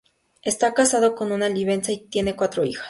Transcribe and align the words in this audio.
Está 0.41 0.73
casado 0.73 1.13
con 1.13 1.31
una 1.31 1.47
libanesa 1.47 1.91
y 1.91 1.99
tiene 1.99 2.35
cuatro 2.35 2.65
hijos. 2.65 2.79